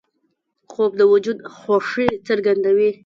[0.71, 2.89] خوب د وجود خوښي څرګندوي